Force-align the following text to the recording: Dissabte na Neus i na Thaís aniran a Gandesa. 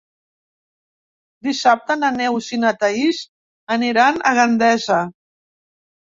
Dissabte 1.47 1.97
na 2.05 2.09
Neus 2.15 2.47
i 2.57 2.59
na 2.63 2.73
Thaís 2.81 3.21
aniran 3.77 4.19
a 4.19 4.35
Gandesa. 4.43 4.99